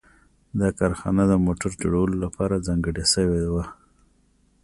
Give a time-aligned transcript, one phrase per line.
[0.59, 3.65] دا کارخانه د موټر جوړولو لپاره ځانګړې شوې وه